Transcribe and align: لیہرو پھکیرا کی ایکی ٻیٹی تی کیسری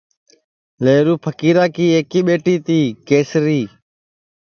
لیہرو 0.83 1.13
پھکیرا 1.23 1.65
کی 1.75 1.85
ایکی 1.95 2.19
ٻیٹی 2.25 2.55
تی 2.65 2.79
کیسری 3.07 3.61